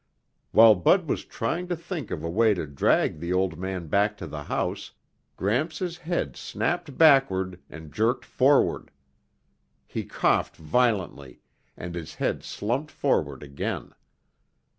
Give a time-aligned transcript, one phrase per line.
[0.51, 4.17] While Bud was trying to think of a way to drag the old man back
[4.17, 4.93] to the house,
[5.37, 8.89] Gramps' head snapped backward and jerked forward.
[9.85, 11.43] He coughed violently
[11.77, 13.93] and his head slumped forward again.